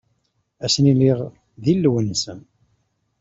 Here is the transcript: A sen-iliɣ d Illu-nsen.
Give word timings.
A 0.65 0.67
sen-iliɣ 0.73 1.19
d 1.63 1.65
Illu-nsen. 1.73 2.39